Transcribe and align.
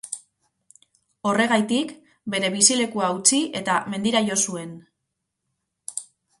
Horregatik, 1.31 1.91
bere 2.35 2.51
bizilekua 2.57 3.11
utzi 3.19 3.43
eta 3.63 3.79
mendira 3.95 4.25
jo 4.33 4.41
zuen. 4.49 4.75